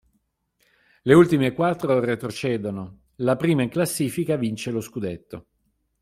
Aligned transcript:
Le 1.03 1.13
ultime 1.13 1.51
quattro 1.53 1.99
retrocedono, 1.99 3.01
la 3.17 3.35
prima 3.35 3.61
in 3.61 3.69
classifica 3.69 4.35
vince 4.35 4.71
lo 4.71 4.81
scudetto. 4.81 5.45